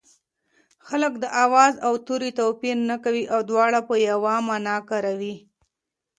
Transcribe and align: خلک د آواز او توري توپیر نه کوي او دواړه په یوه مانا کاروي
خلک 0.87 1.13
د 1.19 1.25
آواز 1.45 1.73
او 1.85 1.93
توري 2.05 2.31
توپیر 2.39 2.77
نه 2.89 2.97
کوي 3.03 3.23
او 3.33 3.39
دواړه 3.49 3.79
په 3.89 3.95
یوه 4.09 4.33
مانا 4.47 4.77
کاروي 4.89 5.35